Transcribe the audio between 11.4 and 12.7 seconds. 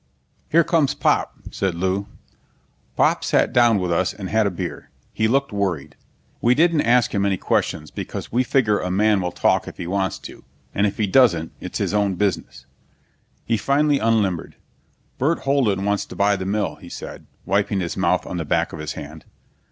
it's his own business.